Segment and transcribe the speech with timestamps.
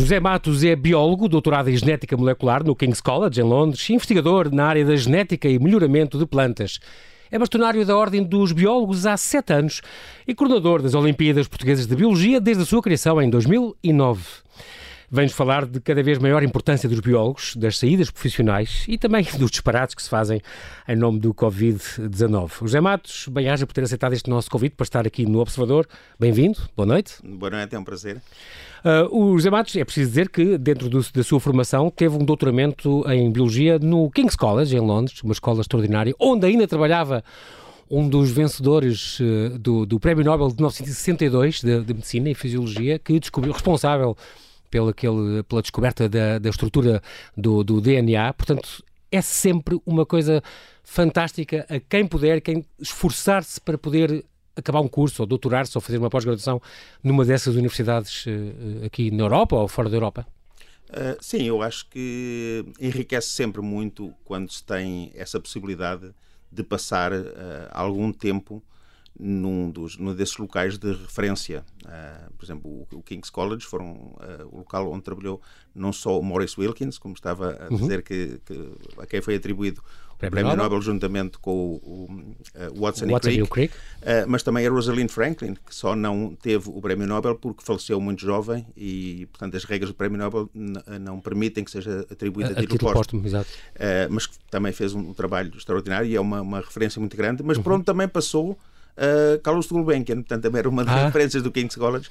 [0.00, 4.64] José Matos é biólogo, doutorado em genética molecular no King's College, em Londres, investigador na
[4.64, 6.80] área da genética e melhoramento de plantas.
[7.30, 9.82] É bastonário da Ordem dos Biólogos há sete anos
[10.26, 14.22] e coordenador das Olimpíadas Portuguesas de Biologia desde a sua criação em 2009.
[15.12, 19.50] Vem-nos falar de cada vez maior importância dos biólogos, das saídas profissionais e também dos
[19.50, 20.40] disparates que se fazem
[20.86, 22.60] em nome do Covid-19.
[22.60, 25.88] José Matos, bem-aja por ter aceitado este nosso convite para estar aqui no Observador.
[26.16, 27.14] Bem-vindo, boa noite.
[27.24, 28.18] Boa noite, é um prazer.
[28.84, 32.24] Uh, o José Matos, é preciso dizer que, dentro do, da sua formação, teve um
[32.24, 37.24] doutoramento em Biologia no King's College, em Londres, uma escola extraordinária, onde ainda trabalhava
[37.90, 42.96] um dos vencedores uh, do, do, Prémio Nobel de 1962 de, de, Medicina e Fisiologia,
[42.96, 44.16] que descobriu, responsável
[44.70, 47.02] pela, aquele, pela descoberta da, da estrutura
[47.36, 48.32] do, do, DNA.
[48.32, 50.42] Portanto, é sempre uma coisa
[50.84, 54.24] fantástica a quem puder, quem esforçar-se para poder
[54.56, 56.60] acabar um curso, ou doutorar-se, ou fazer uma pós-graduação
[57.02, 60.26] numa dessas universidades uh, aqui na Europa ou fora da Europa?
[60.90, 66.10] Uh, sim, eu acho que enriquece sempre muito quando se tem essa possibilidade
[66.50, 67.26] de passar uh,
[67.70, 68.62] algum tempo
[69.20, 71.64] num, dos, num desses locais de referência.
[71.84, 74.16] Uh, por exemplo, o, o, King's College foi uh,
[74.50, 75.40] o local onde trabalhou
[75.74, 77.78] não só o Maurice Wilkins, como estava a uhum.
[77.78, 78.02] dizer, uhum.
[78.02, 82.80] que, que, a quem foi atribuído o Prémio Nobel, Nobel juntamente com o, o uh,
[82.80, 83.74] Watson, Watson, e Crick,
[84.28, 88.20] mas também a Rosalind Franklin, que só não teve o Prémio Nobel porque faleceu muito
[88.20, 90.50] jovem e, portanto, as regras do Prémio Nobel
[91.00, 93.22] não permitem que seja atribuído a, a título póstumo.
[94.10, 97.56] mas também fez um, um, trabalho extraordinário e é uma, uma referência muito grande, mas
[97.56, 97.62] uhum.
[97.62, 98.58] pronto, também passou
[99.00, 101.06] uh, Carlos Gulbenkian, portanto também era uma das ah.
[101.06, 102.10] referências do King's College.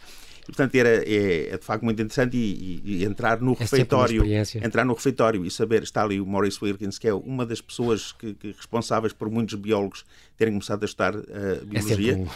[0.50, 3.58] E, portanto, era, é, é, de facto muito interessante e, e, e entrar no é
[3.60, 4.24] refeitório,
[4.64, 8.12] entrar no refeitório e saber, está ali o Maurice Wilkins, que é uma das pessoas
[8.14, 10.04] que, que responsáveis por muitos biólogos
[10.40, 12.14] terem começado a estudar uh, biologia.
[12.14, 12.30] É um, uh,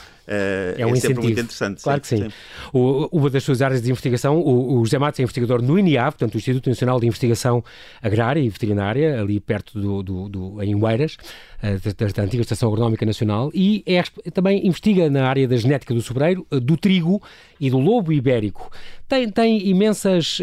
[0.78, 1.82] é um é sempre muito interessante.
[1.82, 2.18] Claro que sim.
[2.18, 2.32] sim.
[2.74, 6.12] O, uma das suas áreas de investigação, o, o José Matos é investigador no INIAV,
[6.12, 7.64] portanto, o Instituto Nacional de Investigação
[8.02, 11.16] Agrária e Veterinária, ali perto do, do, do em Oeiras,
[11.64, 15.94] uh, da, da, antiga Estação Agronómica Nacional, e é, também investiga na área da genética
[15.94, 17.22] do sobreiro, do trigo
[17.58, 18.72] e do lobo ibérico.
[19.08, 20.42] Tem, tem imensas.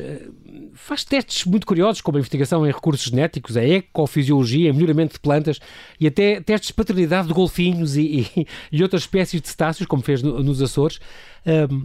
[0.75, 5.21] faz testes muito curiosos, como a investigação em recursos genéticos, a ecofisiologia, a melhoramento de
[5.21, 5.59] plantas
[5.99, 10.03] e até testes de paternidade de golfinhos e, e, e outras espécies de cetáceos, como
[10.03, 11.01] fez no, nos Açores.
[11.47, 11.85] Um,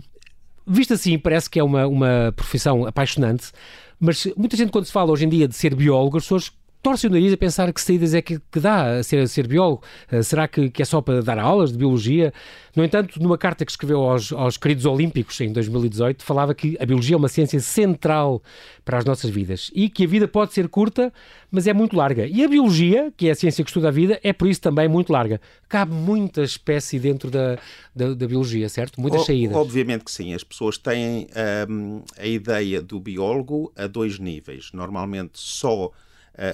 [0.67, 3.51] visto assim, parece que é uma, uma profissão apaixonante,
[3.99, 6.51] mas muita gente, quando se fala hoje em dia de ser biólogo, as pessoas
[6.85, 9.47] torce o nariz a pensar que saídas é que, que dá a ser, a ser
[9.47, 9.81] biólogo.
[10.11, 12.31] Uh, será que, que, é só para dar aulas de biologia?
[12.75, 16.85] No entanto, numa carta que escreveu aos, aos queridos Olímpicos em 2018, falava que a
[16.85, 18.39] biologia é uma ciência central
[18.83, 21.11] para as nossas vidas e que a vida pode ser curta,
[21.49, 22.27] mas é muito larga.
[22.27, 24.87] E a biologia, que é a ciência que estuda a vida, é por isso também
[24.87, 25.41] muito larga.
[25.67, 27.57] Cabe muita espécie dentro da,
[27.95, 29.01] da, da biologia, certo?
[29.01, 29.55] Muitas o, saídas.
[29.55, 30.35] Obviamente que sim.
[30.35, 31.29] As pessoas têm
[31.67, 34.69] um, a ideia do biólogo a dois níveis.
[34.71, 35.91] Normalmente só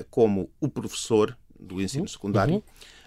[0.09, 2.07] como o professor do ensino uhum.
[2.07, 2.63] secundário,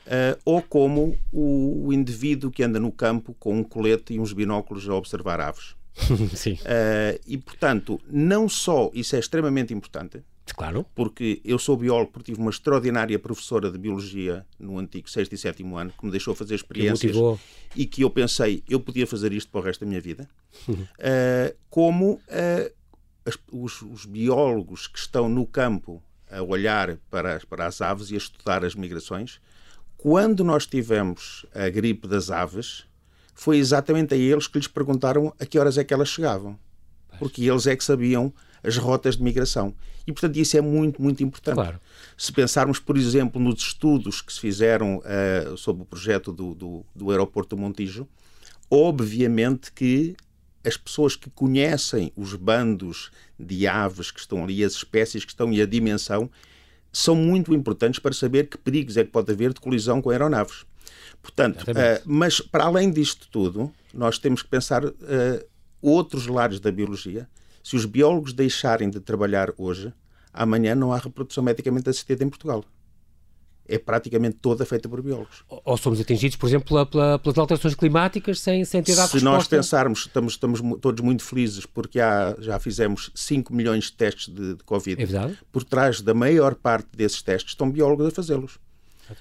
[0.07, 4.33] uh, ou como o, o, indivíduo que anda no campo com um colete e uns
[4.33, 5.75] binóculos a observar aves.
[6.35, 6.55] Sim.
[6.55, 10.23] Uh, e, portanto, não só isso é extremamente importante,
[10.57, 10.85] Claro.
[10.95, 15.39] Porque eu sou biólogo porque tive uma extraordinária professora de biologia no antigo sexto e
[15.39, 19.33] sétimo ano que me deixou fazer experiências que e que eu pensei eu podia fazer
[19.33, 20.29] isto para o resto da minha vida.
[20.69, 22.21] Uh, como
[23.25, 26.03] as, os, os, biólogos que estão no campo
[26.37, 29.41] a olhar para, para as aves e a estudar as migrações.
[29.97, 32.85] Quando nós tivemos a gripe das aves,
[33.35, 36.59] foi exatamente a eles que lhes perguntaram a que horas é que elas chegavam.
[37.19, 39.75] Porque eles é que sabiam as rotas de migração.
[40.07, 41.55] E, portanto, isso é muito, muito importante.
[41.55, 41.81] Claro.
[42.17, 46.87] Se pensarmos, por exemplo, nos estudos que se fizeram uh, sobre o projeto do, do,
[46.95, 48.09] do aeroporto do Montijo,
[48.71, 50.17] obviamente que
[50.65, 55.53] as pessoas que conhecem os bandos de aves que estão ali, as espécies que estão
[55.53, 56.31] e a dimensão,
[56.93, 60.65] são muito importantes para saber que perigos é que pode haver de colisão com aeronaves.
[61.21, 64.93] Portanto, uh, mas para além disto tudo, nós temos que pensar uh,
[65.83, 67.29] outros lares da biologia.
[67.63, 69.93] Se os biólogos deixarem de trabalhar hoje,
[70.33, 72.65] amanhã não há reprodução medicamente assistida em Portugal
[73.67, 75.45] é praticamente toda feita por biólogos.
[75.49, 79.25] Ou somos atingidos, por exemplo, pela, pela, pelas alterações climáticas sem, sem ter dado Se
[79.25, 84.33] nós pensarmos, estamos, estamos todos muito felizes porque há, já fizemos 5 milhões de testes
[84.33, 85.03] de, de Covid.
[85.03, 85.39] É verdade.
[85.51, 88.59] Por trás da maior parte desses testes estão biólogos a fazê-los.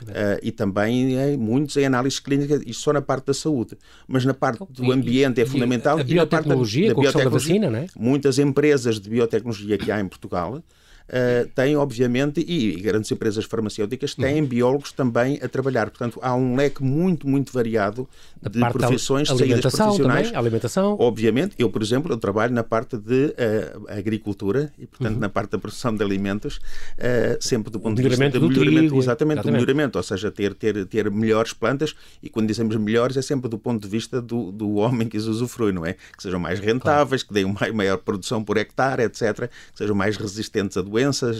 [0.01, 4.23] Uh, e também é, muitos em análise clínica, isto só na parte da saúde, mas
[4.23, 5.99] na parte do ambiente é fundamental.
[5.99, 7.87] A biotecnologia, e na parte da, da, biotecnologia, da vacina, não é?
[7.97, 10.63] Muitas empresas de biotecnologia que há em Portugal
[11.09, 14.47] uh, têm, obviamente, e, grandes empresas farmacêuticas têm uhum.
[14.47, 15.89] biólogos também a trabalhar.
[15.89, 18.07] Portanto, há um leque muito, muito variado
[18.41, 20.27] de profissões, de saídas profissionais.
[20.27, 20.97] Também, alimentação.
[20.99, 25.19] Obviamente, eu, por exemplo, eu trabalho na parte de uh, agricultura e, portanto, uhum.
[25.19, 28.97] na parte da produção de alimentos, uh, sempre do ponto de vista do melhoramento, trigo,
[28.99, 33.17] exatamente, exatamente, do melhoramento, ou seja, ter, ter, ter melhores plantas, e quando dizemos melhores
[33.17, 35.93] é sempre do ponto de vista do, do homem que as usufrui, não é?
[35.93, 37.47] Que sejam mais rentáveis, claro.
[37.47, 40.92] que deem maior produção por hectare, etc., que sejam mais resistentes a doenças,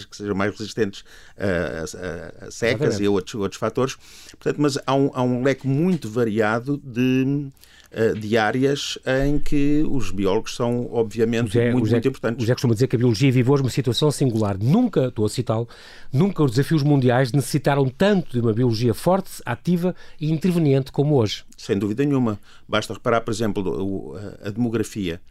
[0.10, 1.04] que sejam mais resistentes
[1.38, 3.96] a, a, a secas e a outros, outros fatores.
[4.32, 7.50] Portanto, mas há um, há um leque muito variado de
[7.94, 12.42] uh, de áreas em que os biólogos são, obviamente, José, muito, José, muito importantes.
[12.42, 14.58] José costuma dizer que a biologia vive hoje uma situação singular.
[14.58, 15.68] Nunca, estou a citá-lo,
[16.12, 21.44] nunca os desafios mundiais necessitaram tanto de uma biologia forte, ativa e interveniente como hoje.
[21.58, 22.40] Sem dúvida nenhuma.
[22.68, 25.22] Basta reparar, por exemplo, a demografia.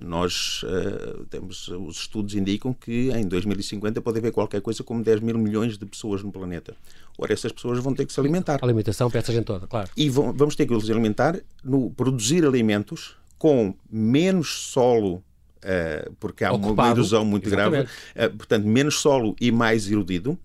[0.00, 5.20] Nós uh, temos, os estudos indicam que em 2050 pode haver qualquer coisa como 10
[5.20, 6.74] mil milhões de pessoas no planeta.
[7.18, 8.58] Ora, essas pessoas vão ter que se alimentar.
[8.62, 9.90] Alimentação para essa gente toda, claro.
[9.96, 16.44] E vão, vamos ter que os alimentar no produzir alimentos com menos solo, uh, porque
[16.44, 16.72] há Ocupado.
[16.72, 17.90] uma erosão muito Exatamente.
[18.14, 20.38] grave, uh, portanto, menos solo e mais erodido,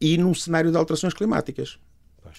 [0.00, 1.78] e num cenário de alterações climáticas.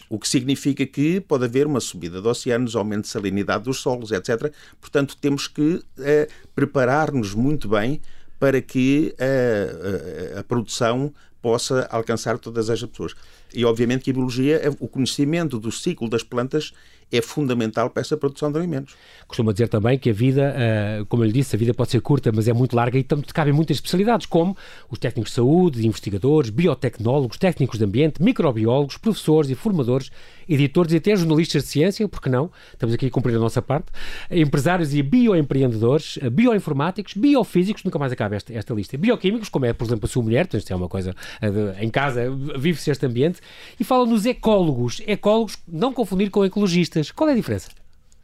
[0.09, 4.11] O que significa que pode haver uma subida de oceanos, aumento de salinidade dos solos,
[4.11, 4.53] etc.
[4.79, 8.01] Portanto, temos que eh, preparar-nos muito bem
[8.39, 13.13] para que a, a, a produção possa alcançar todas as pessoas.
[13.53, 16.73] E, obviamente, que a biologia, o conhecimento do ciclo das plantas
[17.11, 18.95] é fundamental para essa produção de alimentos.
[19.27, 22.01] Costuma dizer também que a vida, uh, como eu lhe disse, a vida pode ser
[22.01, 24.55] curta, mas é muito larga e também cabem muitas especialidades, como
[24.89, 30.11] os técnicos de saúde, investigadores, biotecnólogos, técnicos de ambiente, microbiólogos, professores e formadores,
[30.53, 32.51] editores e até jornalistas de ciência, porque não?
[32.73, 33.87] Estamos aqui a cumprir a nossa parte,
[34.29, 39.85] empresários e bioempreendedores, bioinformáticos, biofísicos, nunca mais acaba esta, esta lista, bioquímicos, como é, por
[39.85, 43.39] exemplo, a sua mulher, então isto é uma coisa uh, em casa, vive-se este ambiente,
[43.79, 47.69] e fala nos ecólogos, ecólogos, não confundir com ecologistas qual é a diferença?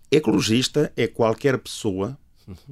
[0.10, 2.18] Ecologista é qualquer pessoa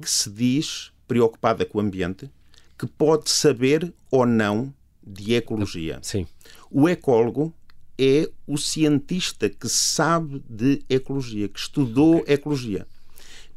[0.00, 2.30] que se diz preocupada com o ambiente,
[2.78, 4.72] que pode saber ou não
[5.06, 5.98] de ecologia.
[6.02, 6.26] Sim.
[6.70, 7.54] O ecólogo
[7.98, 12.34] é o cientista que sabe de ecologia, que estudou okay.
[12.34, 12.86] ecologia.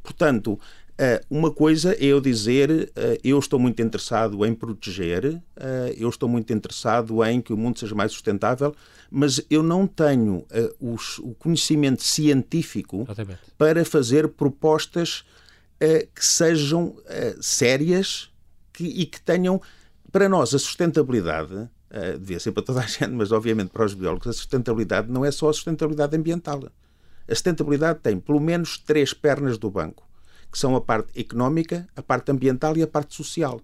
[0.01, 0.59] Portanto,
[1.01, 6.09] eh, uma coisa é eu dizer eh, eu estou muito interessado em proteger, eh, eu
[6.09, 8.75] estou muito interessado em que o mundo seja mais sustentável,
[9.09, 10.45] mas eu não tenho
[10.79, 13.39] o conhecimento científico Exatamente.
[13.57, 15.23] para fazer propostas
[16.13, 16.95] que sejam
[17.39, 18.29] sérias
[18.79, 19.59] e que tenham,
[20.11, 21.67] para nós, a sustentabilidade.
[21.91, 25.25] Uh, devia ser para toda a gente, mas obviamente para os biólogos, a sustentabilidade não
[25.25, 26.61] é só a sustentabilidade ambiental.
[27.27, 30.09] A sustentabilidade tem pelo menos três pernas do banco
[30.51, 33.61] que são a parte económica, a parte ambiental e a parte social.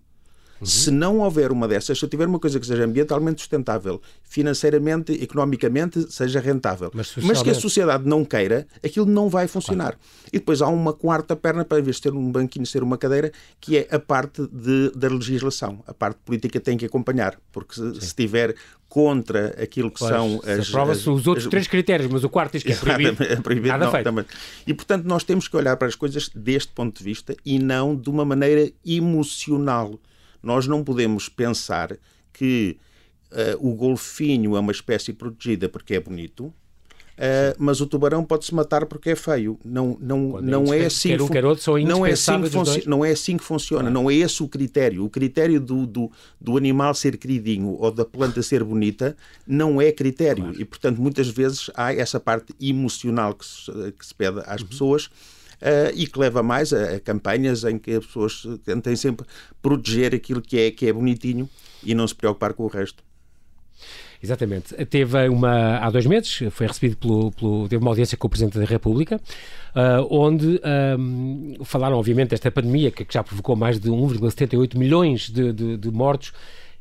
[0.60, 0.66] Uhum.
[0.66, 5.12] Se não houver uma dessas, se eu tiver uma coisa que seja ambientalmente sustentável, financeiramente,
[5.22, 9.94] economicamente, seja rentável, mas, mas que a sociedade não queira, aquilo não vai funcionar.
[9.94, 9.98] Claro.
[10.31, 12.98] E depois há uma quarta perna, para em vez de ter um banquinho, ser uma
[12.98, 15.84] cadeira, que é a parte de, da legislação.
[15.88, 18.56] A parte política tem que acompanhar, porque se, se tiver
[18.96, 20.69] contra aquilo que pois, são as.
[20.69, 23.24] Aprova-se os outros as, três critérios, mas o quarto diz que é proibido.
[23.24, 24.06] É proibido nada não, feito.
[24.06, 24.25] Também.
[24.66, 27.96] E portanto nós temos que olhar para as coisas deste ponto de vista e não
[27.96, 30.00] de uma maneira emocional.
[30.46, 31.98] Nós não podemos pensar
[32.32, 32.78] que
[33.32, 36.54] uh, o golfinho é uma espécie protegida porque é bonito,
[37.16, 39.58] Uh, mas o tubarão pode se matar porque é feio.
[39.64, 41.10] Não, não, não é, assim.
[41.10, 43.90] Quer um, quer outro, são não, é assim que não é assim que funciona.
[43.90, 45.06] Não é esse o critério.
[45.06, 46.12] O critério do, do,
[46.42, 49.16] do, animal ser queridinho ou da planta ser bonita
[49.48, 50.44] não é critério.
[50.44, 50.62] Claro.
[50.62, 54.68] E, portanto, muitas vezes há essa parte emocional que se, que se pede às uhum.
[54.68, 55.10] pessoas.
[55.65, 59.25] Uh, e que leva mais a, a, campanhas em que as pessoas tentem sempre
[59.63, 61.50] proteger aquilo que é, que é bonitinho
[61.84, 63.03] e não se preocupar com o resto.
[64.22, 64.74] Exatamente.
[64.86, 68.57] Teve uma, há dois meses, foi recebido pelo, pelo teve uma audiência com o Presidente
[68.57, 70.60] da República, uh, onde
[70.98, 75.77] um, falaram, obviamente, desta pandemia que, que já provocou mais de 1,78 milhões de, de,
[75.77, 76.31] de, mortos,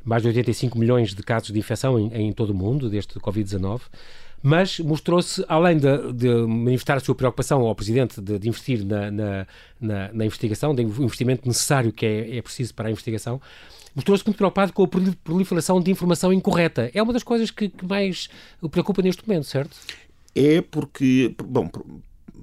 [0.03, 3.81] mais de 85 milhões de casos de infecção em, em todo o mundo, deste Covid-19
[4.45, 9.09] mas mostrou-se, além de, de, manifestar a sua preocupação ao Presidente de, de investir na,
[9.09, 9.47] na,
[9.81, 13.41] na, na, investigação, do investimento necessário que é, é preciso para a investigação,
[13.95, 14.87] mostrou-se muito preocupado com a
[15.23, 16.91] proliferação de informação incorreta.
[16.93, 18.29] É uma das coisas que, que mais
[18.61, 19.75] o preocupa neste momento, certo?
[20.35, 21.83] É porque, bom, por,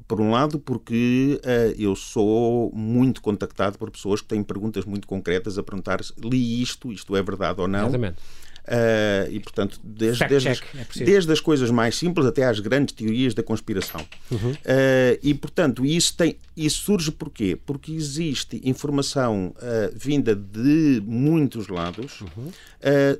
[0.08, 5.06] por um lado, porque uh, eu sou muito contactado por pessoas que têm perguntas muito
[5.06, 7.82] concretas a perguntar li isto, isto é verdade ou não.
[7.86, 8.16] Exatamente.
[8.62, 12.94] Uh, e, portanto, desde, desde, as, é desde as coisas mais simples até às grandes
[12.94, 14.06] teorias da conspiração.
[14.30, 14.52] Uhum.
[14.52, 17.58] Uh, e, portanto, isso, tem, isso surge porquê?
[17.66, 22.50] Porque existe informação uh, vinda de muitos lados, uhum.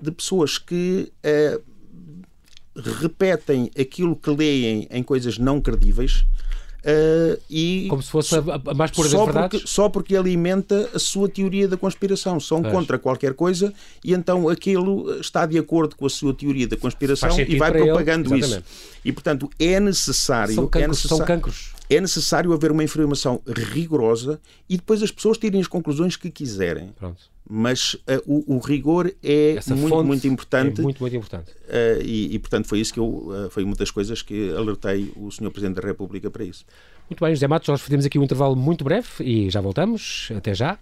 [0.00, 1.12] de pessoas que
[3.00, 6.24] repetem aquilo que leem em coisas não credíveis
[6.84, 9.60] Uh, e Como se fosse a, a mais pura só verdades?
[9.60, 12.40] Porque, só porque alimenta a sua teoria da conspiração.
[12.40, 12.74] São pois.
[12.74, 13.72] contra qualquer coisa
[14.04, 18.34] e então aquilo está de acordo com a sua teoria da conspiração e vai propagando
[18.34, 18.44] ele.
[18.44, 18.62] isso.
[19.04, 20.54] E, portanto, é necessário...
[20.54, 20.84] São cancros.
[20.84, 21.72] É necessário, são cancros.
[21.88, 26.90] É necessário haver uma informação rigorosa e depois as pessoas tirem as conclusões que quiserem.
[26.98, 30.80] Pronto mas uh, o, o, rigor é Essa muito, muito importante.
[30.80, 31.50] É muito, muito importante.
[31.50, 35.12] Uh, e, e, portanto, foi isso que eu, uh, foi uma das coisas que alertei
[35.16, 35.50] o Sr.
[35.50, 36.64] Presidente da República para isso.
[37.10, 40.30] Muito bem, José Matos, nós fazemos aqui um intervalo muito breve e já voltamos.
[40.34, 40.78] Até já.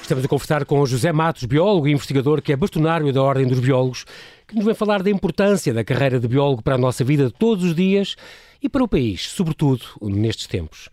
[0.00, 3.58] Estamos a conversar com José Matos, biólogo e investigador que é bastonário da Ordem dos
[3.58, 4.04] Biólogos,
[4.46, 7.32] que nos vem falar da importância da carreira de biólogo para a nossa vida de
[7.32, 8.14] todos os dias
[8.64, 10.88] e para o país, sobretudo nestes tempos.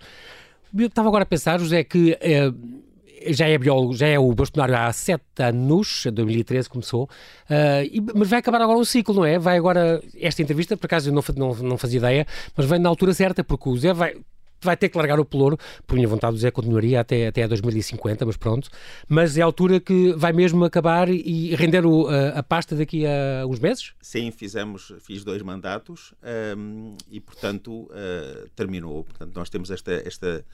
[0.77, 2.51] Eu estava agora a pensar, José, que eh,
[3.27, 8.29] já é biólogo, já é o bastonário há sete anos, 2013 começou, uh, e, mas
[8.29, 9.39] vai acabar agora um ciclo, não é?
[9.39, 12.89] Vai agora, esta entrevista, por acaso eu não, não, não fazia ideia, mas vem na
[12.89, 14.15] altura certa, porque o Zé vai,
[14.61, 17.47] vai ter que largar o pelouro, por minha vontade o Zé continuaria até, até a
[17.47, 18.69] 2050, mas pronto,
[19.07, 23.05] mas é a altura que vai mesmo acabar e render o, a, a, pasta daqui
[23.05, 23.93] a uns meses?
[24.01, 26.13] Sim, fizemos, fiz dois mandatos
[26.57, 29.03] um, e, portanto, uh, terminou.
[29.03, 30.45] Portanto, nós temos esta, esta...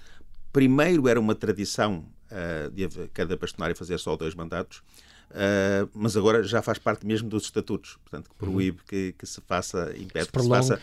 [0.51, 4.81] Primeiro era uma tradição uh, de cada bastonário fazer só dois mandatos,
[5.29, 8.85] Uh, mas agora já faz parte mesmo dos estatutos, portanto, que proíbe uhum.
[8.87, 10.81] que, que, se faça, impede se que se faça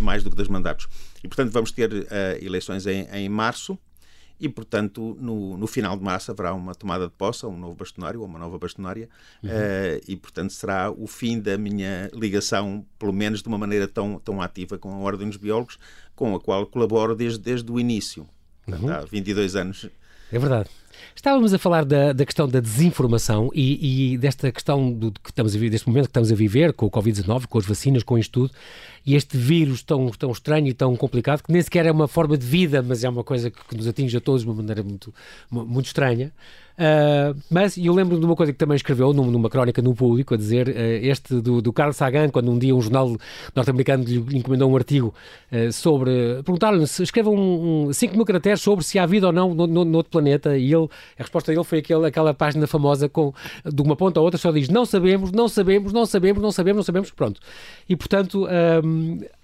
[0.00, 0.88] mais do que dois mandatos.
[1.22, 2.06] E, portanto, vamos ter uh,
[2.40, 3.78] eleições em, em, março
[4.40, 8.20] e, portanto, no, no, final de março haverá uma tomada de posse, um novo bastonário
[8.20, 9.08] ou uma nova bastonária
[9.42, 9.50] uhum.
[10.08, 14.42] e, portanto, será o fim da minha ligação, pelo menos de uma maneira tão, tão
[14.42, 15.78] ativa com a Ordem dos Biólogos,
[16.16, 18.28] com a qual colaboro desde, desde o início.
[18.64, 18.94] Portanto, uhum.
[18.94, 19.88] Há 22 anos.
[20.32, 20.68] É verdade.
[21.14, 25.54] Estávamos a falar da, da questão da desinformação e, e, desta questão do, que estamos
[25.54, 28.30] a deste momento que estamos a viver com o Covid-19, com as vacinas, com isto
[28.30, 28.54] tudo,
[29.06, 32.36] e este vírus tão, tão estranho e tão complicado, que nem sequer é uma forma
[32.36, 34.82] de vida, mas é uma coisa que, que nos atinge a todos de uma maneira
[34.82, 35.14] muito,
[35.50, 36.32] muito estranha.
[36.74, 40.36] Uh, mas eu lembro de uma coisa que também escreveu numa crónica no público, a
[40.36, 43.16] dizer, uh, este do, do Carlos Sagan, quando um dia um jornal
[43.54, 45.14] norte-americano lhe encomendou um artigo
[45.52, 46.42] uh, sobre.
[46.44, 49.66] perguntaram-lhe se escreva 5 um, um, mil caracteres sobre se há vida ou não no,
[49.68, 50.88] no, no, outro planeta, e ele,
[51.18, 53.32] a resposta dele foi aquele, aquela página famosa com,
[53.64, 56.76] de uma ponta a outra, só diz não sabemos, não sabemos, não sabemos, não sabemos,
[56.78, 57.40] não sabemos, pronto.
[57.88, 58.48] E portanto,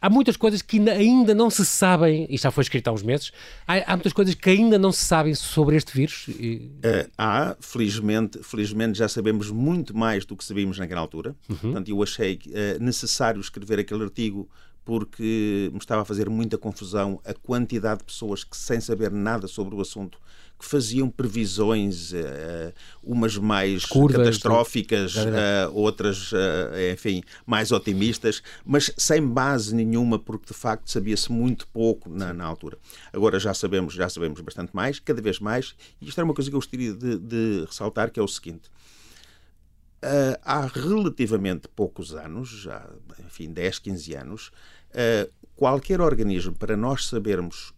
[0.00, 3.30] há muitas coisas que ainda não se sabem, e já foi escrito há uns meses,
[3.68, 6.26] há, há muitas coisas que ainda não se sabem sobre este vírus.
[6.28, 6.70] E
[7.20, 11.36] há, felizmente, felizmente já sabemos muito mais do que sabíamos naquela altura.
[11.50, 11.56] Uhum.
[11.56, 14.48] Portanto, eu achei uh, necessário escrever aquele artigo
[14.82, 19.46] porque me estava a fazer muita confusão a quantidade de pessoas que, sem saber nada
[19.46, 20.18] sobre o assunto,
[20.60, 22.70] que faziam previsões, uh,
[23.02, 26.36] umas mais Curvas, catastróficas, uh, outras, uh,
[26.92, 32.44] enfim, mais otimistas, mas sem base nenhuma, porque de facto sabia-se muito pouco na, na,
[32.44, 32.76] altura.
[33.10, 36.50] Agora já sabemos, já sabemos bastante mais, cada vez mais, e isto é uma coisa
[36.50, 38.70] que eu gostaria de, de ressaltar, que é o seguinte.
[40.44, 42.86] há relativamente poucos anos, já,
[43.24, 44.50] enfim, 10, 15 anos,
[45.56, 47.72] qualquer organismo, para nós sabermos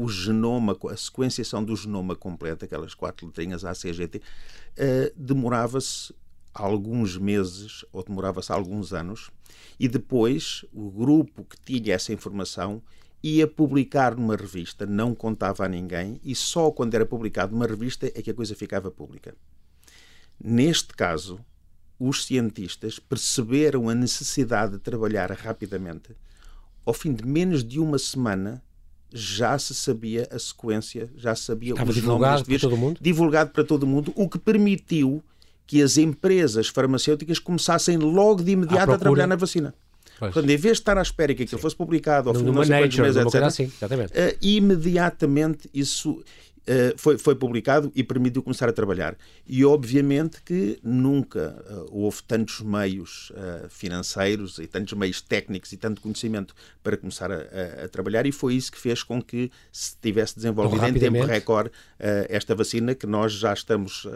[0.00, 4.22] o genoma, a sequenciação do genoma completa, aquelas quatro letrinhas ACGT, uh,
[5.16, 6.14] demorava-se
[6.54, 9.30] alguns meses ou demorava-se alguns anos
[9.78, 12.80] e depois o grupo que tinha essa informação
[13.22, 18.06] ia publicar numa revista, não contava a ninguém e só quando era publicado numa revista
[18.06, 19.34] é que a coisa ficava pública.
[20.40, 21.40] Neste caso,
[21.98, 26.16] os cientistas perceberam a necessidade de trabalhar rapidamente.
[26.86, 28.62] Ao fim de menos de uma semana,
[29.12, 32.98] já se sabia a sequência, já se sabia Estava os divulgado para todo mundo?
[33.00, 35.22] divulgado para todo mundo, o que permitiu
[35.66, 39.74] que as empresas farmacêuticas começassem logo de imediato a trabalhar na vacina.
[40.18, 40.32] Pois.
[40.32, 41.62] Portanto, em vez de estar à espera que aquilo Sim.
[41.62, 46.22] fosse publicado ao fim de não meses, etc., assim, uh, imediatamente isso
[46.96, 49.16] foi, foi publicado e permitiu começar a trabalhar.
[49.46, 55.76] E obviamente que nunca uh, houve tantos meios uh, financeiros e tantos meios técnicos e
[55.76, 59.50] tanto conhecimento para começar a, a, a, trabalhar, e foi isso que fez com que
[59.72, 61.70] se tivesse desenvolvido em tempo recorde
[62.28, 64.06] esta vacina que nós já estamos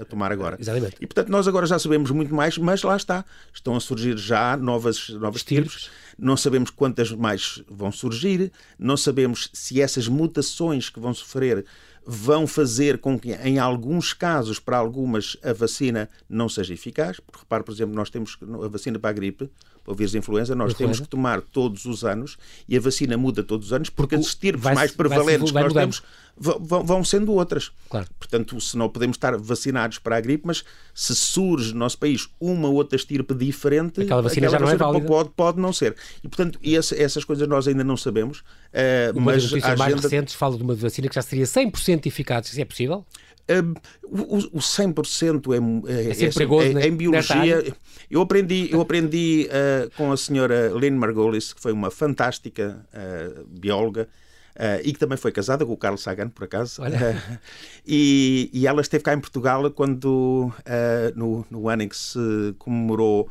[0.00, 0.56] a tomar agora.
[0.60, 0.96] Exatamente.
[1.00, 3.24] E portanto, nós agora já sabemos muito mais, mas lá está.
[3.52, 9.50] Estão a surgir já novas, novas tipos não sabemos quantas mais vão surgir, não sabemos
[9.52, 11.64] se essas mutações que vão sofrer
[12.06, 17.18] vão fazer com que, em alguns casos, para algumas, a vacina não seja eficaz.
[17.18, 19.50] Porque, repare, por exemplo, nós temos a vacina para a gripe,
[19.82, 23.18] para o vírus de influenza, nós temos que tomar todos os anos e a vacina
[23.18, 26.02] muda todos os anos porque, porque as estirpes mais prevalentes que nós temos
[26.36, 27.70] vão, sendo outras.
[27.88, 28.06] Claro.
[28.18, 30.64] Portanto, se não podemos estar vacinados para a gripe, mas
[30.94, 34.76] se surge no nosso país uma outra estirpe diferente, aquela vacina aquela já não é
[34.76, 35.06] válida.
[35.06, 35.94] Pode, pode não ser.
[36.22, 38.40] E, portanto, esse, essas coisas nós ainda não sabemos.
[38.40, 42.06] Uh, uma mas das notícias mais recentes fala de uma vacina que já seria 100%
[42.06, 42.48] eficaz.
[42.48, 43.04] Isso é possível?
[43.44, 46.86] Uh, o, o 100% é, é, é, perigoso, é, né?
[46.86, 47.74] em biologia.
[48.10, 53.44] Eu aprendi, eu aprendi uh, com a senhora Lynn Margolis, que foi uma fantástica uh,
[53.46, 54.08] bióloga,
[54.54, 56.80] Uh, e que também foi casada com o Carlos Sagan, por acaso.
[56.80, 57.38] Uh,
[57.84, 62.54] e, e, ela esteve cá em Portugal quando, uh, no, no ano em que se
[62.58, 63.28] comemorou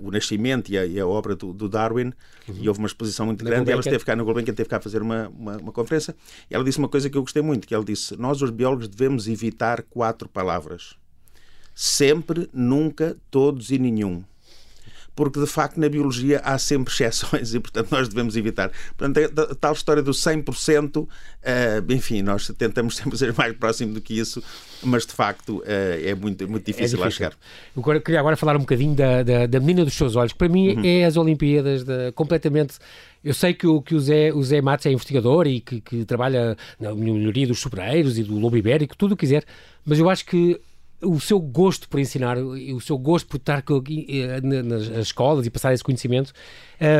[0.00, 2.12] o nascimento e a, e a obra do, do Darwin,
[2.48, 2.56] uhum.
[2.60, 4.80] e houve uma exposição muito grande, e ela esteve cá no Gulbenkian, esteve cá a
[4.80, 6.14] fazer uma, uma, uma, conferência,
[6.50, 8.88] e ela disse uma coisa que eu gostei muito, que ela disse, nós os biólogos
[8.88, 10.96] devemos evitar quatro palavras.
[11.74, 14.24] Sempre, nunca, todos e nenhum
[15.14, 18.70] porque de facto na biologia há sempre exceções e portanto nós devemos evitar.
[18.96, 21.08] Portanto, a é tal história do 100%, uh,
[21.42, 24.42] eh, enfim, nós tentamos sempre ser mais próximo do que isso,
[24.82, 27.32] mas de facto uh, é muito, muito difícil, é difícil, lá chegar.
[27.76, 30.48] Eu queria agora falar um bocadinho da, da, da menina dos seus olhos, que para
[30.48, 30.84] mim uhum.
[30.84, 32.78] é as Olimpíadas de, completamente.
[33.24, 36.04] Eu sei que o, que o, Zé, o Zé Matos é investigador e que, que
[36.04, 39.44] trabalha na melhoria dos sobreiros e do lobo ibérico, tudo o que quiser,
[39.86, 40.60] mas eu acho que
[41.02, 43.62] o seu gosto por ensinar, o seu gosto por estar
[44.08, 46.32] eh, nas escolas e passar esse conhecimento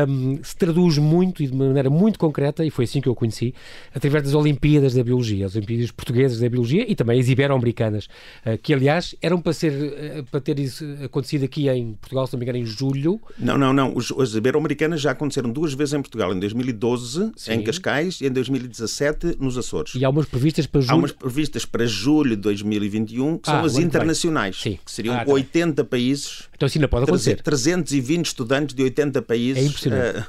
[0.07, 3.53] um, se traduz muito e de maneira muito concreta, e foi assim que eu conheci,
[3.93, 8.07] através das Olimpíadas da Biologia, as Olimpíadas Portuguesas da Biologia e também as Ibero-Americanas,
[8.45, 12.33] uh, que aliás eram para, ser, uh, para ter isso acontecido aqui em Portugal, se
[12.33, 13.19] não me engano, em julho.
[13.37, 13.93] Não, não, não.
[13.97, 17.53] As Ibero-Americanas já aconteceram duas vezes em Portugal, em 2012 Sim.
[17.53, 19.95] em Cascais e em 2017 nos Açores.
[19.95, 20.93] E há umas previstas para julho?
[20.93, 24.79] Há umas previstas para julho de 2021, que ah, são as internacionais, Sim.
[24.83, 26.49] que seriam ah, tá 80 países.
[26.55, 27.41] Então assim não pode acontecer.
[27.41, 30.27] 320 estudantes de 80 países impressionante.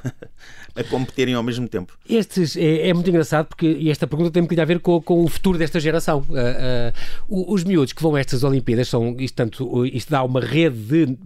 [0.75, 1.97] A, a, competirem ao mesmo tempo.
[2.09, 5.27] Estes, é, é, muito engraçado porque esta pergunta tem muito a ver com, com o
[5.27, 6.25] futuro desta geração.
[6.29, 10.41] Uh, uh, os miúdos que vão a estas Olimpíadas são, isto, tanto, isto dá uma
[10.41, 11.17] rede de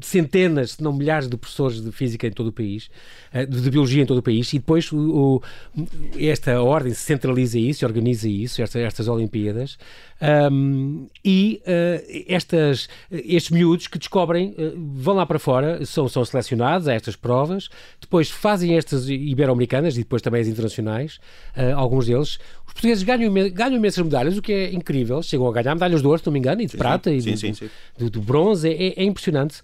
[0.00, 2.90] centenas, se não milhares de professores de física em todo o país,
[3.27, 5.40] eh, de biologia em todo o país, e depois o,
[5.76, 5.82] o,
[6.18, 9.78] esta ordem centraliza isso, organiza isso, estas, estas Olimpíadas,
[10.50, 16.24] um, e uh, estas, estes miúdos que descobrem, uh, vão lá para fora, são, são
[16.24, 17.68] selecionados a estas provas,
[18.00, 21.20] depois fazem estas ibero-americanas e depois também as internacionais,
[21.56, 22.38] uh, alguns deles.
[22.66, 26.06] Os portugueses ganham, ganham imensas medalhas, o que é incrível, chegam a ganhar medalhas de
[26.06, 28.10] ouro, se não me engano, e de sim, prata, sim, e de, sim, de, de,
[28.10, 29.62] de bronze, é, é impressionante.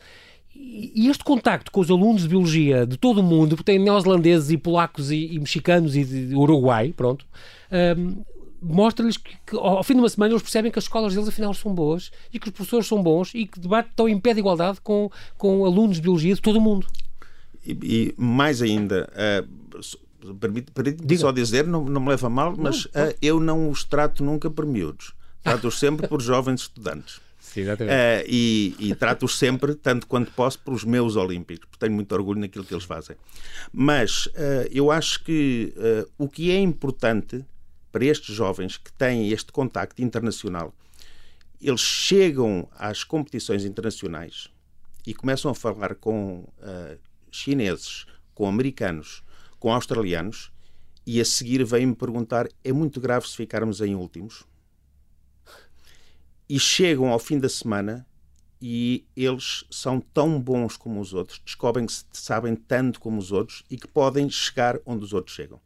[0.57, 4.51] E este contacto com os alunos de biologia de todo o mundo, porque tem neozelandeses
[4.51, 7.27] e polacos e, e mexicanos e de Uruguai, pronto,
[7.99, 8.23] um,
[8.63, 11.53] mostra-lhes que, que, ao fim de uma semana eles percebem que as escolas deles afinal
[11.53, 14.41] são boas e que os professores são bons e que debate estão em pé de
[14.41, 16.87] igualdade com, com alunos de biologia de todo o mundo.
[17.65, 22.55] E, e mais ainda, uh, permite, permite só dizer, não, não me leva a mal,
[22.57, 25.13] mas não, uh, eu não os trato nunca por miúdos.
[25.43, 27.21] Trato-os sempre por jovens estudantes.
[27.55, 27.77] Sim, uh,
[28.27, 32.65] e, e trato-os sempre, tanto quanto posso, pelos meus Olímpicos, porque tenho muito orgulho naquilo
[32.65, 33.15] que eles fazem.
[33.73, 37.45] Mas uh, eu acho que uh, o que é importante
[37.93, 40.75] para estes jovens que têm este contacto internacional,
[41.63, 44.49] eles chegam às competições internacionais
[45.07, 46.45] e começam a falar com
[47.31, 49.23] chineses, com americanos,
[49.61, 50.51] com australianos,
[51.07, 54.45] e a seguir vêm-me perguntar: é muito grave se ficarmos em últimos?
[56.49, 58.07] E chegam ao fim da semana
[58.61, 63.63] e eles são tão bons como os outros, descobrem que sabem tanto como os outros
[63.71, 65.61] e que podem chegar onde os outros chegam.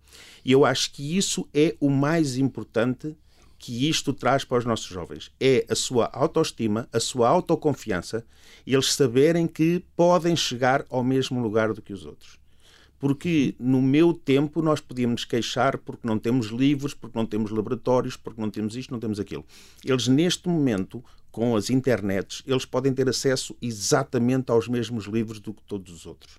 [0.45, 3.17] E eu acho que isso é o mais importante
[3.57, 5.31] que isto traz para os nossos jovens.
[5.39, 8.25] É a sua autoestima, a sua autoconfiança
[8.67, 12.39] e eles saberem que podem chegar ao mesmo lugar do que os outros
[12.99, 17.51] porque no meu tempo nós podíamos nos queixar porque não temos livros, porque não temos
[17.51, 19.45] laboratórios, porque não temos isto, não temos aquilo.
[19.85, 25.55] Eles neste momento, com as internets, eles podem ter acesso exatamente aos mesmos livros do
[25.55, 26.39] que todos os outros.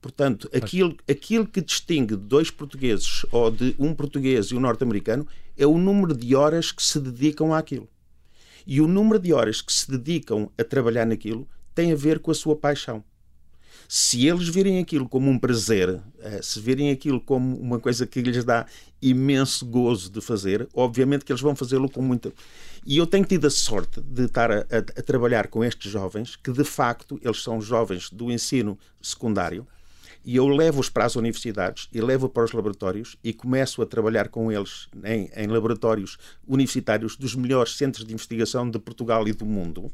[0.00, 5.66] Portanto, aquilo, aquilo que distingue dois portugueses ou de um português e um norte-americano é
[5.66, 7.88] o número de horas que se dedicam àquilo.
[8.64, 12.30] E o número de horas que se dedicam a trabalhar naquilo tem a ver com
[12.30, 13.02] a sua paixão.
[13.90, 18.20] Se eles virem aquilo como um prazer, eh, se virem aquilo como uma coisa que
[18.20, 18.66] lhes dá
[19.00, 22.30] imenso gozo de fazer, obviamente que eles vão fazê-lo com muita.
[22.84, 26.36] E eu tenho tido a sorte de estar a, a, a trabalhar com estes jovens,
[26.36, 29.66] que de facto eles são jovens do ensino secundário
[30.22, 34.28] E eu levo-os para as universidades e levo para os laboratórios e começo a trabalhar
[34.28, 39.46] com eles em, em laboratórios universitários dos melhores centros de investigação de Portugal e do
[39.46, 39.90] mundo.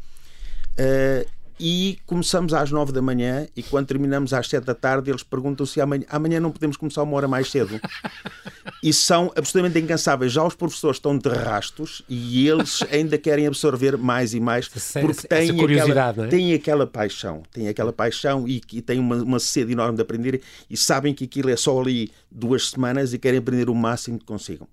[0.72, 5.22] Uh, e começamos às nove da manhã e quando terminamos às sete da tarde eles
[5.22, 7.80] perguntam se amanhã, amanhã não podemos começar uma hora mais cedo.
[8.82, 10.32] E são absolutamente incansáveis.
[10.32, 15.26] Já os professores estão de rastos e eles ainda querem absorver mais e mais porque
[15.26, 16.28] têm aquela, é?
[16.28, 20.42] têm aquela paixão têm aquela paixão e, e têm uma, uma sede enorme de aprender
[20.68, 24.24] e sabem que aquilo é só ali duas semanas e querem aprender o máximo que
[24.24, 24.66] consigam.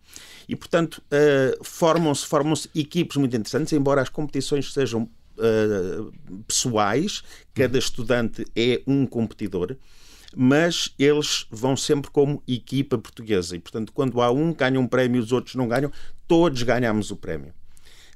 [0.50, 5.08] E portanto uh, formam-se formam-se equipes muito interessantes embora as competições sejam
[5.42, 7.24] uh, pessoais,
[7.54, 9.76] cada estudante é um competidor,
[10.36, 13.56] mas eles vão sempre como equipa portuguesa.
[13.56, 15.92] E, portanto, quando há um que ganha um prémio e os outros não ganham,
[16.28, 17.54] todos ganhamos o prémio.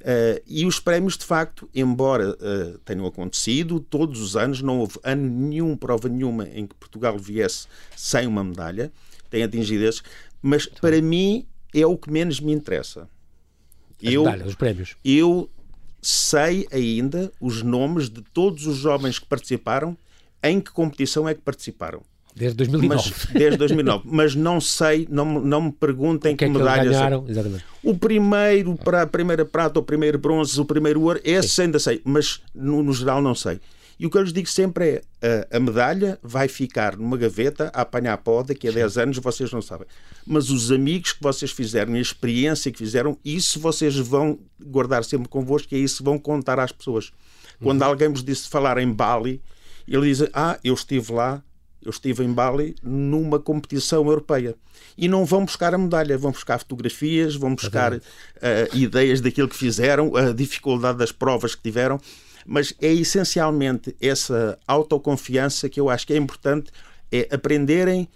[0.02, 5.00] Uh, e os prémios, de facto, embora uh, tenham acontecido todos os anos, não houve
[5.04, 8.92] ano nenhum, prova nenhuma em que Portugal viesse sem uma medalha,
[9.32, 10.04] tem atingido esses,
[10.42, 13.10] mas para mim é o que menos me interessa.
[14.04, 14.96] As eu, medalhas, os prémios.
[15.04, 15.50] Eu
[16.08, 19.98] sei ainda os nomes de todos os jovens que participaram,
[20.44, 22.02] em que competição é que participaram.
[22.36, 22.96] Desde 2009.
[22.96, 24.04] Mas, desde 2009.
[24.06, 26.90] Mas não sei, não, não me perguntem que, que, é medalhas.
[26.90, 27.66] Ganharam, exatamente.
[27.82, 32.02] O primeiro, para a primeira prata, o primeiro bronze, o primeiro ouro, esse ainda sei,
[32.04, 33.60] mas no, no geral não sei.
[34.00, 37.72] E o que eu lhes digo sempre é: a, a medalha vai ficar numa gaveta
[37.74, 39.88] a apanhar pó daqui a 10 anos, vocês não sabem.
[40.26, 45.30] Mas os amigos que vocês fizeram, a experiência que fizeram, isso vocês vão guardar sempre
[45.30, 47.12] convosco e é isso vão contar às pessoas.
[47.62, 47.88] Quando uhum.
[47.88, 49.42] alguém vos disse falar em Bali,
[49.88, 51.42] ele diz: Ah, eu estive lá,
[51.82, 54.56] eu estive em Bali numa competição europeia.
[54.98, 58.02] E não vão buscar a medalha, vão buscar fotografias, vão buscar uh,
[58.74, 62.00] ideias daquilo que fizeram, a dificuldade das provas que tiveram
[62.46, 66.72] mas é essencialmente essa autoconfiança que eu acho que é importante,
[67.12, 68.08] é aprenderem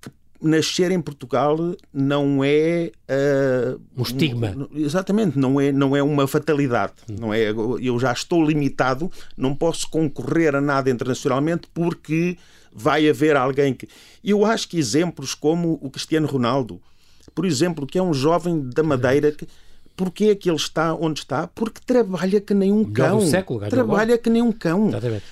[0.00, 1.56] que nascer em Portugal
[1.92, 4.54] não é uh, um estigma.
[4.74, 6.94] Exatamente, não é, não é uma fatalidade.
[7.08, 12.38] Não é, eu já estou limitado, não posso concorrer a nada internacionalmente porque
[12.72, 13.88] vai haver alguém que.
[14.22, 16.80] Eu acho que exemplos como o Cristiano Ronaldo,
[17.34, 19.46] por exemplo, que é um jovem da Madeira que
[19.94, 21.46] Porquê é que ele está onde está?
[21.46, 23.20] Porque trabalha que nem um cão.
[23.20, 24.88] Século, trabalha que nem um cão.
[24.88, 25.24] Exatamente.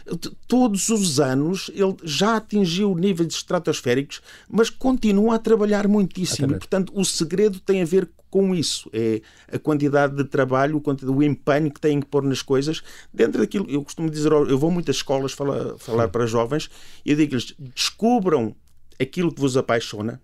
[0.46, 6.46] Todos os anos ele já atingiu níveis estratosféricos, mas continua a trabalhar muitíssimo.
[6.46, 6.59] Exatamente.
[6.59, 8.88] Portanto, o segredo tem a ver com isso.
[8.92, 12.83] É a quantidade de trabalho, o empenho que têm que pôr nas coisas.
[13.12, 16.70] Dentro daquilo, eu costumo dizer, eu vou a muitas escolas falar, falar para jovens
[17.05, 18.55] e digo-lhes: descubram
[19.01, 20.20] aquilo que vos apaixona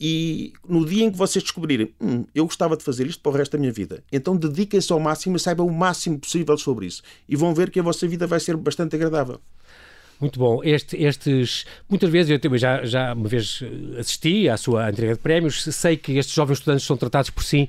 [0.00, 3.34] e no dia em que vocês descobrirem, hum, eu gostava de fazer isto para o
[3.34, 7.02] resto da minha vida, então dediquem-se ao máximo e saibam o máximo possível sobre isso.
[7.28, 9.40] E vão ver que a vossa vida vai ser bastante agradável.
[10.18, 10.62] Muito bom.
[10.64, 15.18] Este, estes, muitas vezes, eu já, já uma vez eh, assisti à sua entrega de
[15.20, 17.68] prémios, sei que estes jovens estudantes são tratados por si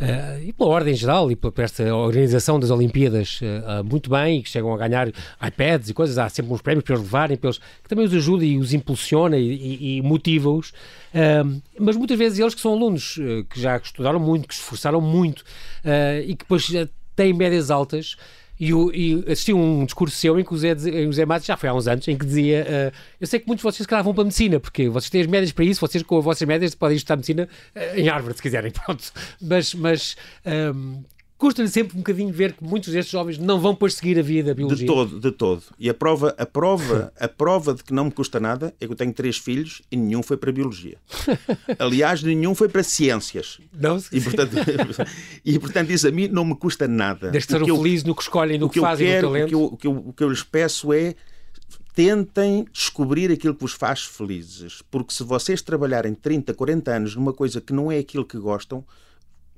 [0.00, 4.42] uh, e pela ordem geral e por, por esta organização das Olimpíadas uh, muito bem,
[4.42, 5.08] que chegam a ganhar
[5.44, 8.14] iPads e coisas, há sempre uns prémios para eles levarem, para eles, que também os
[8.14, 10.70] ajuda e os impulsiona e, e, e motiva-os.
[10.70, 13.18] Uh, mas muitas vezes eles que são alunos,
[13.50, 15.44] que já estudaram muito, que se esforçaram muito
[16.24, 16.68] e que depois
[17.16, 18.16] têm médias altas,
[18.58, 21.68] e, e assisti um discurso seu em que o Zé, o Zé Matos, já foi
[21.68, 24.04] há uns anos, em que dizia: uh, Eu sei que muitos de vocês se calhar
[24.04, 26.46] vão para a medicina, porque vocês têm as médias para isso, vocês com as vossas
[26.46, 29.12] médias podem estudar medicina uh, em Harvard, se quiserem, pronto.
[29.40, 30.16] Mas, mas
[30.74, 31.02] um,
[31.38, 34.42] custa-lhe sempre um bocadinho ver que muitos destes jovens não vão depois seguir a via
[34.42, 34.86] da biologia.
[34.86, 35.62] De todo, de todo.
[35.78, 38.92] E a prova, a prova, a prova de que não me custa nada é que
[38.92, 40.98] eu tenho três filhos e nenhum foi para biologia.
[41.78, 43.60] Aliás, nenhum foi para ciências.
[43.72, 44.56] Não, e portanto,
[45.44, 47.30] e portanto isso a mim não me custa nada.
[47.30, 49.46] Desde ser feliz no que escolhem, no que, que fazem, quero, no talento.
[49.46, 51.14] O que, eu, o, que eu, o que eu lhes peço é
[51.94, 54.82] tentem descobrir aquilo que vos faz felizes.
[54.90, 58.84] Porque se vocês trabalharem 30, 40 anos numa coisa que não é aquilo que gostam,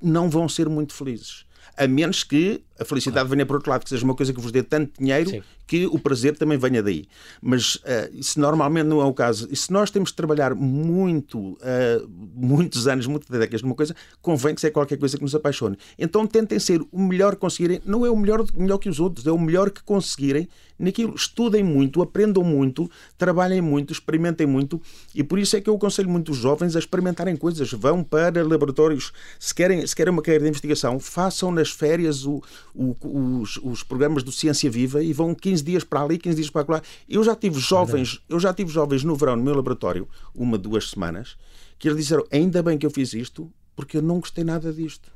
[0.01, 1.45] não vão ser muito felizes
[1.77, 4.51] a menos que a felicidade venha por outro lado, que seja uma coisa que vos
[4.51, 5.43] dê tanto dinheiro Sim.
[5.71, 7.05] Que o prazer também venha daí.
[7.41, 7.79] Mas uh,
[8.11, 9.47] isso normalmente não é o caso.
[9.49, 14.53] E se nós temos de trabalhar muito, uh, muitos anos, muitas décadas numa coisa, convém
[14.53, 15.77] que seja qualquer coisa que nos apaixone.
[15.97, 17.81] Então tentem ser o melhor que conseguirem.
[17.85, 20.49] Não é o melhor, melhor que os outros, é o melhor que conseguirem
[20.81, 21.15] naquilo.
[21.15, 24.81] Estudem muito, aprendam muito, trabalhem muito, experimentem muito.
[25.15, 27.71] E por isso é que eu aconselho muito os jovens a experimentarem coisas.
[27.71, 29.13] Vão para laboratórios.
[29.39, 32.41] Se querem, se querem uma carreira de investigação, façam nas férias o,
[32.75, 32.95] o,
[33.39, 36.65] os, os, programas do Ciência Viva e vão 15 dias para ali, 15 dias para
[36.67, 36.81] lá.
[37.09, 40.89] Eu já tive jovens, eu já tive jovens no verão no meu laboratório, uma, duas
[40.89, 41.37] semanas,
[41.77, 45.11] que eles disseram: ainda bem que eu fiz isto, porque eu não gostei nada disto.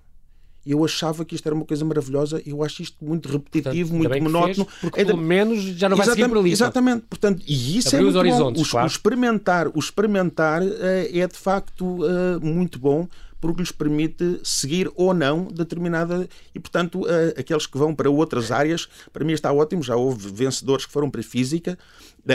[0.66, 4.24] eu achava que isto era uma coisa maravilhosa, eu acho isto muito repetitivo, Portanto, muito
[4.24, 4.66] monótono.
[4.66, 6.52] Fez, porque é pelo menos já não vai seguir por ali.
[6.52, 8.62] Exatamente, Portanto, e isso Abriu é muito bom.
[8.62, 8.88] O, claro.
[8.88, 10.70] o, experimentar, o experimentar uh,
[11.14, 13.08] é de facto uh, muito bom
[13.46, 16.28] porque lhes permite seguir ou não determinada.
[16.54, 19.84] E, portanto, uh, aqueles que vão para outras áreas, para mim está ótimo.
[19.84, 21.78] Já houve vencedores que foram para a física,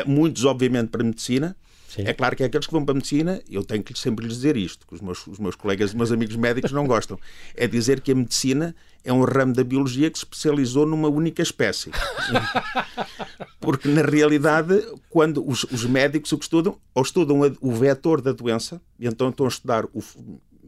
[0.07, 1.57] muitos, obviamente, para a medicina.
[1.89, 2.03] Sim.
[2.07, 4.37] É claro que é aqueles que vão para a medicina, eu tenho que sempre lhes
[4.37, 7.19] dizer isto, que os meus, os meus colegas e meus amigos médicos não gostam.
[7.57, 11.43] É dizer que a medicina é um ramo da biologia que se especializou numa única
[11.43, 11.91] espécie.
[13.59, 18.31] Porque, na realidade, quando os, os médicos o que estudam, ou estudam o vetor da
[18.31, 20.01] doença, e então estão a estudar o,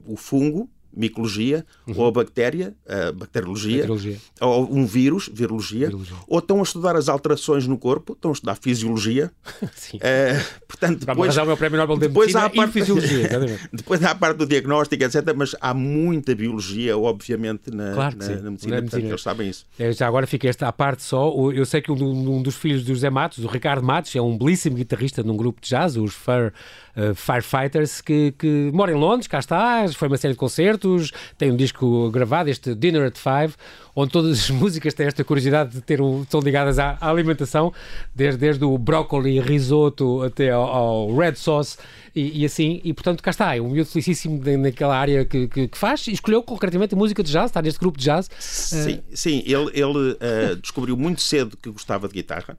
[0.07, 1.95] o fungo, micologia, uhum.
[1.97, 6.97] ou a bactéria, a bacteriologia, bacteriologia, ou um vírus, virologia, virologia, ou estão a estudar
[6.97, 9.33] as alterações no corpo, estão a estudar fisiologia.
[9.75, 9.97] Sim.
[9.97, 13.29] Uh, portanto, depois, o meu prémio Nobel de depois há a parte, fisiologia,
[13.73, 15.23] depois há a parte do diagnóstico, etc.
[15.35, 18.81] Mas há muita biologia, obviamente, na, claro na, na, medicina, na medicina.
[18.83, 19.67] portanto, eles sabem isso.
[19.79, 21.33] É, já agora fica esta à parte só.
[21.53, 24.37] Eu sei que um, um, dos filhos do José Matos, o Ricardo Matos, é um
[24.37, 26.53] belíssimo guitarrista num grupo de jazz, os Fire,
[26.96, 31.50] uh, Firefighters, que, que mora em Londres, cá está, foi uma série de concertos tem
[31.50, 33.55] um disco gravado, este Dinner at Five,
[33.94, 37.72] onde todas as músicas têm esta curiosidade de ter um, estão ligadas à, à alimentação,
[38.14, 41.76] desde, desde o brócoli risoto até ao, ao red sauce
[42.14, 45.68] e, e, assim, e portanto cá está, é um miúdo felicíssimo naquela área que, que,
[45.68, 48.28] que, faz e escolheu concretamente a música de jazz, está neste grupo de jazz.
[48.38, 49.02] Sim, uh...
[49.14, 52.57] sim ele, ele uh, descobriu muito cedo que gostava de guitarra.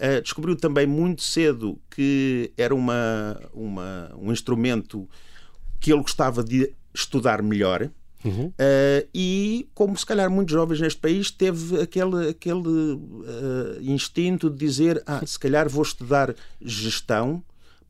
[0.00, 5.06] Uh, descobriu também muito cedo que era uma, uma, um instrumento
[5.78, 7.90] que ele gostava de estudar melhor.
[8.24, 8.46] Uhum.
[8.46, 14.58] Uh, e como se calhar muitos jovens neste país teve aquele, aquele uh, instinto de
[14.58, 17.42] dizer ah, se calhar vou estudar gestão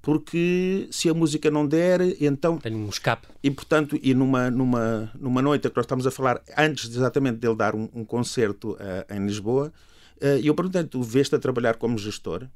[0.02, 2.56] porque se a música não der, então...
[2.58, 3.28] Tenho um escape.
[3.42, 7.54] E, portanto, e numa, numa, numa noite que nós estamos a falar, antes exatamente dele
[7.54, 9.70] dar um, um concerto uh, em Lisboa,
[10.40, 12.46] e eu perguntei tu vês-te a trabalhar como gestor?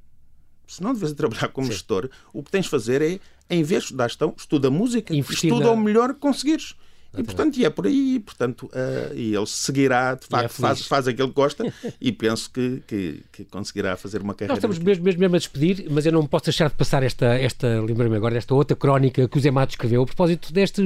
[0.66, 1.72] Se não deves a trabalhar como Sim.
[1.72, 5.50] gestor, o que tens de fazer é em vez de estudar gestão, estuda música, Investir
[5.50, 5.72] estuda na...
[5.72, 6.74] o melhor que conseguires.
[7.16, 10.86] E portanto, e é por aí, portanto, uh, e ele seguirá, de facto, é faz,
[10.86, 14.52] faz aquilo que gosta e penso que, que, que, conseguirá fazer uma carreira.
[14.52, 17.26] Nós estamos mesmo, mesmo, mesmo, a despedir, mas eu não posso deixar de passar esta,
[17.34, 20.82] esta lembra-me agora, desta outra crónica que o Zé Mato escreveu a propósito deste.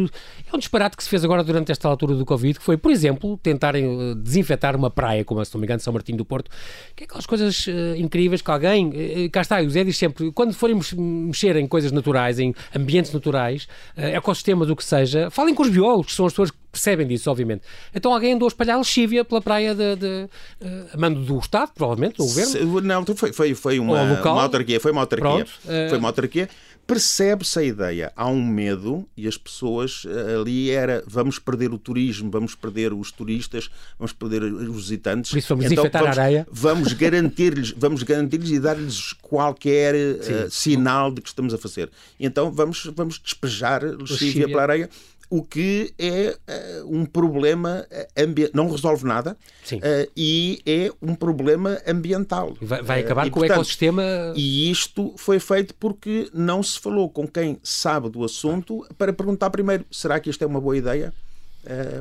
[0.51, 2.91] É um disparate que se fez agora durante esta altura do Covid, que foi, por
[2.91, 6.51] exemplo, tentarem eh, desinfetar uma praia, como se não me engano, São Martinho do Porto,
[6.95, 8.89] que é aquelas coisas uh, incríveis que alguém.
[8.89, 13.13] Uh, cá está, o Zé diz sempre, quando forem mexer em coisas naturais, em ambientes
[13.13, 17.07] naturais, uh, ecossistemas, o que seja, falem com os biólogos, são as pessoas que percebem
[17.07, 17.63] disso, obviamente.
[17.95, 20.29] Então alguém andou a espalhar lexívia pela praia de, de,
[20.61, 22.81] uh, a mando do Estado, provavelmente, do governo?
[22.83, 24.81] Não, foi, foi, foi uma, uma autarquia.
[24.81, 25.29] Foi uma autarquia.
[25.29, 25.89] Pronto, uh...
[25.89, 26.49] Foi uma autarquia
[26.89, 28.13] percebe-se a ideia.
[28.17, 32.95] Há um medo e as pessoas eh, ali era vamos perder o turismo, vamos perder
[32.95, 35.31] os turistas, vamos perder os visitantes.
[35.31, 36.47] Por isso vamos então, vamos, a areia.
[36.51, 41.91] Vamos garantir-lhes, vamos garantir-lhes e dar-lhes qualquer uh, sinal de que estamos a fazer.
[42.19, 44.89] Então vamos, vamos despejar lexívia pela areia
[45.31, 46.37] o que é
[46.83, 49.37] uh, um problema eh, ambiental, não resolve nada
[49.73, 52.57] uh, e é um problema ambiental.
[52.61, 54.03] Vai, vai acabar uh, com portanto, o ecossistema.
[54.35, 59.51] E isto foi feito porque não se falou com quem sabe do assunto para perguntar
[59.51, 61.13] primeiro: será que isto é uma boa ideia?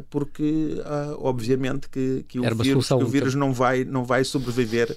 [0.10, 4.24] Porque uh, obviamente que, que, o vírus, solução, que, o vírus, não vai, não vai
[4.24, 4.96] sobreviver.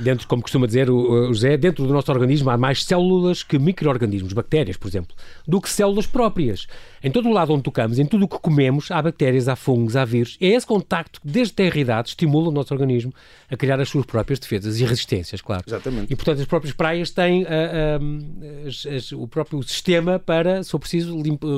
[0.00, 3.60] dentro, como costuma dizer o, o José, dentro do nosso organismo há mais células que
[3.60, 5.14] micro-organismos, bactérias, por exemplo,
[5.46, 6.66] do que células próprias.
[7.02, 9.96] Em todo o lado onde tocamos, em tudo o que comemos, há bactérias, há fungos,
[9.96, 10.36] há vírus.
[10.40, 13.12] É esse contacto que, desde a idade, estimula o nosso organismo
[13.50, 15.64] a criar as suas próprias defesas e resistências, claro.
[15.66, 16.12] Exatamente.
[16.12, 20.70] E, portanto, as próprias praias têm uh, uh, as, as, o próprio sistema para, se
[20.70, 21.16] for preciso,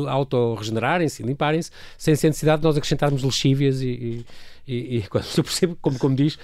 [0.09, 4.27] auto-regenerarem-se, limparem-se, sem necessidade de nós acrescentarmos lexívias e, e
[4.67, 5.05] e, e
[5.37, 6.39] eu percebo, como, como diz, uh,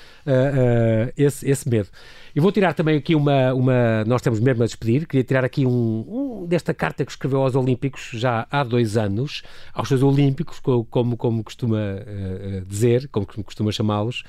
[1.06, 1.88] uh, esse, esse medo.
[2.34, 4.04] E vou tirar também aqui uma, uma.
[4.06, 7.54] Nós estamos mesmo a despedir, queria tirar aqui um, um desta carta que escreveu aos
[7.54, 13.72] Olímpicos já há dois anos, aos seus Olímpicos, como, como costuma uh, dizer, como costuma
[13.72, 14.22] chamá-los.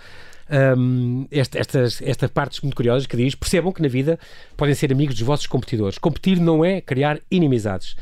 [0.51, 4.19] Um, esta, estas, estas partes muito curiosas que diz: percebam que na vida
[4.57, 5.97] podem ser amigos dos vossos competidores.
[5.97, 7.95] Competir não é criar inimizades.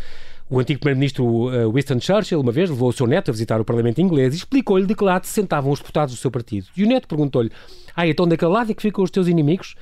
[0.51, 3.65] O antigo primeiro-ministro eh, Winston Churchill, uma vez, levou o seu neto a visitar o
[3.65, 6.65] Parlamento inglês e explicou-lhe de que lado se sentavam os deputados do seu partido.
[6.75, 7.51] E o neto perguntou-lhe:
[7.95, 9.75] Ah, então daquele lado é que ficam os teus inimigos?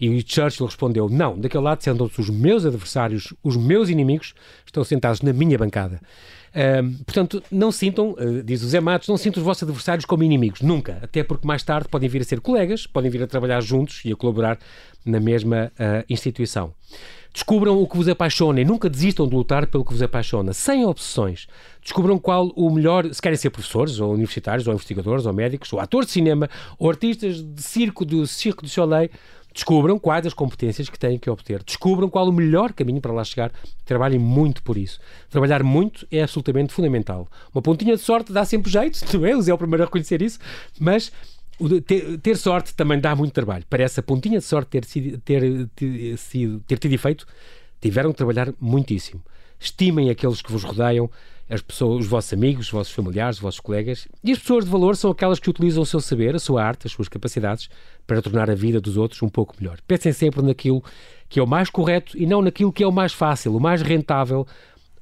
[0.00, 4.32] E Churchill respondeu: Não, daquele lado sentam-se os meus adversários, os meus inimigos,
[4.64, 6.00] estão sentados na minha bancada.
[6.54, 10.22] Uh, portanto, não sintam, uh, diz o Zé Matos, não sintam os vossos adversários como
[10.22, 11.00] inimigos, nunca.
[11.02, 14.12] Até porque mais tarde podem vir a ser colegas, podem vir a trabalhar juntos e
[14.12, 14.58] a colaborar
[15.04, 16.72] na mesma uh, instituição.
[17.34, 20.86] Descubram o que vos apaixona e nunca desistam de lutar pelo que vos apaixona, sem
[20.86, 21.48] obsessões.
[21.82, 25.80] Descubram qual o melhor, se querem ser professores, ou universitários, ou investigadores, ou médicos, ou
[25.80, 29.10] atores de cinema, ou artistas de circo, do Circo do Soleil,
[29.54, 31.62] Descubram quais as competências que têm que obter.
[31.62, 33.52] Descubram qual o melhor caminho para lá chegar.
[33.84, 34.98] Trabalhem muito por isso.
[35.30, 37.28] Trabalhar muito é absolutamente fundamental.
[37.54, 39.36] Uma pontinha de sorte dá sempre jeito, não é?
[39.36, 40.40] O Zé é o primeiro a reconhecer isso,
[40.80, 41.12] mas
[41.86, 43.64] ter, ter, sorte também dá muito trabalho.
[43.68, 47.26] Para essa pontinha de sorte ter, sido, ter, ter, sido, ter tido efeito,
[47.80, 49.22] tiveram que trabalhar muitíssimo.
[49.58, 51.10] Estimem aqueles que vos rodeiam,
[51.48, 54.08] as pessoas, os vossos amigos, os vossos familiares, os vossos colegas.
[54.22, 56.86] E as pessoas de valor são aquelas que utilizam o seu saber, a sua arte,
[56.86, 57.68] as suas capacidades
[58.06, 59.78] para tornar a vida dos outros um pouco melhor.
[59.86, 60.82] Pensem sempre naquilo
[61.28, 63.82] que é o mais correto e não naquilo que é o mais fácil, o mais
[63.82, 64.46] rentável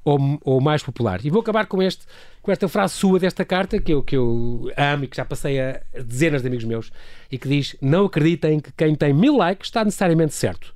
[0.03, 1.25] ou, o mais popular.
[1.25, 2.05] E vou acabar com, este,
[2.41, 5.59] com esta frase sua desta carta que eu, que eu amo e que já passei
[5.59, 6.91] a dezenas de amigos meus
[7.31, 10.73] e que diz: Não acreditem que quem tem mil likes está necessariamente certo.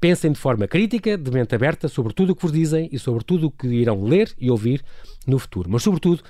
[0.00, 3.24] Pensem de forma crítica, de mente aberta, sobre tudo o que vos dizem e sobre
[3.24, 4.84] tudo o que irão ler e ouvir
[5.26, 5.68] no futuro.
[5.68, 6.22] Mas, sobretudo,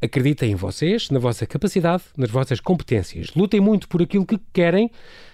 [0.00, 3.34] acreditem em vocês, na vossa capacidade, nas vossas competências.
[3.36, 4.90] Lutem muito por aquilo que querem,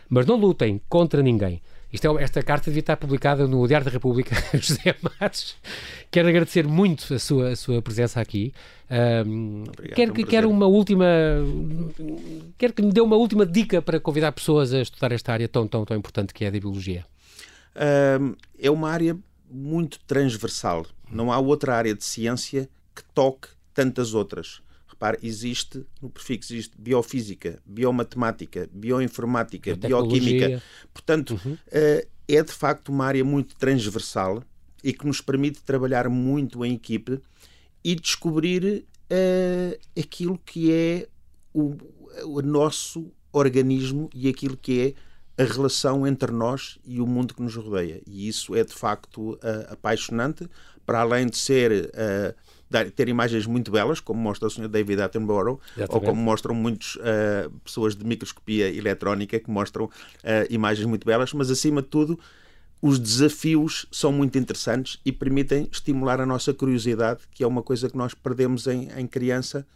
[0.09, 1.63] mas não lutem contra ninguém.
[1.93, 5.57] Isto é, esta carta devia estar publicada no Diário da República, José Matos.
[6.11, 8.53] Quero agradecer muito a sua, a sua presença aqui.
[9.27, 11.07] Um, Obrigado, quero, um quero uma última.
[12.57, 15.67] Quero que me dê uma última dica para convidar pessoas a estudar esta área tão,
[15.67, 17.05] tão, tão importante que é a de biologia
[18.59, 19.17] é uma área
[19.51, 20.87] muito transversal.
[21.11, 24.61] Não há outra área de ciência que toque tantas outras.
[24.99, 30.61] Repare, existe no prefixo, existe biofísica, biomatemática, bioinformática, bioquímica.
[30.93, 31.53] Portanto, uhum.
[31.53, 34.43] uh, é de facto uma área muito transversal
[34.83, 37.21] e que nos permite trabalhar muito em equipe
[37.85, 41.09] e descobrir uh, aquilo que é
[41.55, 41.77] o,
[42.25, 44.97] o nosso organismo e aquilo que
[45.37, 48.03] é a relação entre nós e o mundo que nos rodeia.
[48.05, 49.39] E isso é de facto uh,
[49.73, 50.49] apaixonante,
[50.85, 51.93] para além de ser.
[51.95, 54.69] Uh, dar, ter imagens muito belas, como mostra o Sr.
[54.69, 59.91] David Attenborough, ou como mostram muitas uh, pessoas de microscopia eletrónica que mostram
[60.51, 62.19] imagens muito belas, mas acima de tudo,
[62.81, 67.89] os desafios são muito interessantes e permitem estimular a nossa curiosidade, que é uma coisa
[67.89, 69.67] que nós perdemos em, em criança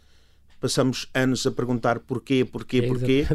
[0.63, 3.27] passamos anos a perguntar porquê, porquê, é, porquê,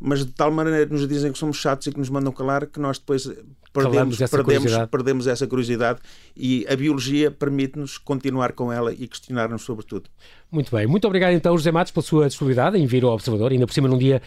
[0.00, 2.80] mas de tal maneira nos dizem que somos chatos e que nos mandam calar que
[2.80, 3.30] nós depois
[3.70, 5.98] perdemos, essa, perdemos, perdemos essa curiosidade
[6.34, 10.08] e a biologia permite-nos continuar com ela e questionar-nos sobre tudo.
[10.50, 10.86] Muito bem.
[10.86, 13.86] Muito obrigado então, José Matos, pela sua disponibilidade em vir ao Observador, ainda por cima
[13.86, 14.22] num dia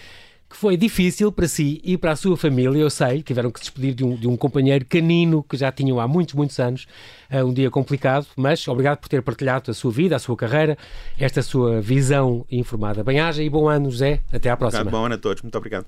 [0.54, 3.96] que foi difícil para si e para a sua família, eu sei, tiveram que despedir
[3.96, 6.86] de um, de um companheiro canino que já tinham há muitos, muitos anos,
[7.32, 10.78] uh, um dia complicado, mas obrigado por ter partilhado a sua vida, a sua carreira,
[11.18, 13.04] esta sua visão informada.
[13.04, 14.22] Bem-aja e bom ano, José.
[14.32, 14.86] Até à próxima.
[14.86, 15.42] Bom ano a todos.
[15.42, 15.88] Muito obrigado.